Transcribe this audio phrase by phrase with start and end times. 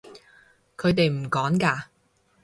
[0.77, 1.83] 佢哋唔趕㗎